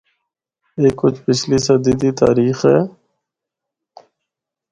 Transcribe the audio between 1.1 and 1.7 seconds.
پچھلی